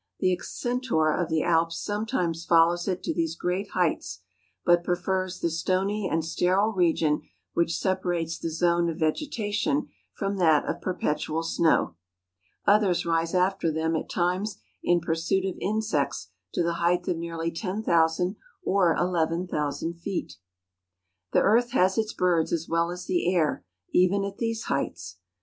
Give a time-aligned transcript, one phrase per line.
[0.01, 4.21] O The accentor of the Alps sometimes follows it to these great heights,
[4.65, 7.21] but prefers the stony and sterile region
[7.53, 11.97] which separates the zone of vegetation from that of perpetual snow;
[12.65, 17.51] others rise after them at times in pursuit of insects to the height of nearly
[17.51, 20.37] 10,000 or 11,000 feet
[21.31, 23.63] The earth has its birds as well as the air,
[23.93, 25.19] even at these heights.